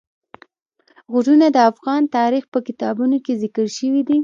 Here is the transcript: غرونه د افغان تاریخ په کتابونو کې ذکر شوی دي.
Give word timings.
غرونه 1.13 1.47
د 1.51 1.57
افغان 1.71 2.01
تاریخ 2.17 2.43
په 2.53 2.59
کتابونو 2.67 3.17
کې 3.25 3.33
ذکر 3.43 3.65
شوی 3.77 4.01
دي. 4.07 4.17